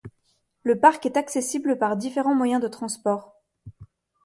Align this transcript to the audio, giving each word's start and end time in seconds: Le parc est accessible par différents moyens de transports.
Le 0.63 0.79
parc 0.79 1.05
est 1.05 1.15
accessible 1.15 1.77
par 1.77 1.95
différents 1.95 2.33
moyens 2.33 2.59
de 2.59 2.67
transports. 2.67 3.35